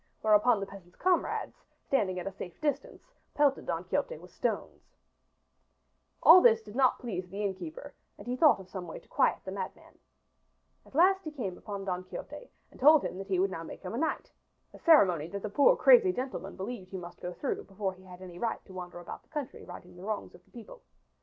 Whereupon 0.23 0.59
the 0.59 0.65
peasant's 0.65 0.95
comrades, 0.95 1.63
standing 1.85 2.19
at 2.19 2.25
a 2.25 2.31
safe 2.31 2.59
distance, 2.59 3.03
pelted 3.35 3.67
Don 3.67 3.83
Quixote 3.83 4.17
with 4.17 4.31
stones. 4.31 4.81
[Illustration: 6.25 6.25
DON 6.25 6.25
QUIXOTE 6.25 6.25
SUFFERED 6.25 6.25
NOBODY 6.25 6.25
TO 6.25 6.25
DRAW 6.25 6.25
WATER 6.25 6.25
FROM 6.25 6.25
THE 6.25 6.25
WELL] 6.25 6.33
All 6.33 6.41
this 6.41 6.61
did 6.63 6.75
not 6.75 6.99
please 6.99 7.29
the 7.29 7.43
innkeeper, 7.43 7.93
and 8.17 8.27
he 8.27 8.35
thought 8.35 8.59
of 8.59 8.67
some 8.67 8.87
way 8.87 8.97
to 8.99 9.07
quiet 9.07 9.37
the 9.45 9.51
madman. 9.51 9.99
At 10.87 10.95
last 10.95 11.23
he 11.23 11.29
came 11.31 11.55
up 11.55 11.63
to 11.65 11.85
Don 11.85 12.03
Quixote 12.05 12.49
and 12.71 12.79
told 12.79 13.05
him 13.05 13.19
that 13.19 13.27
he 13.27 13.37
would 13.37 13.51
now 13.51 13.61
make 13.61 13.83
him 13.83 13.93
a 13.93 13.97
knight 13.99 14.31
a 14.73 14.79
ceremony 14.79 15.27
that 15.27 15.43
the 15.43 15.49
poor 15.49 15.75
crazy 15.75 16.11
gentleman 16.11 16.55
believed 16.55 16.89
he 16.89 16.97
must 16.97 17.21
go 17.21 17.33
through 17.33 17.63
before 17.65 17.93
he 17.93 18.03
had 18.05 18.23
any 18.23 18.39
right 18.39 18.65
to 18.65 18.73
wander 18.73 18.99
about 18.99 19.21
the 19.21 19.29
country 19.29 19.63
righting 19.65 19.95
the 19.95 20.03
wrongs 20.03 20.33
of 20.33 20.43
the 20.43 20.49
people. 20.49 20.81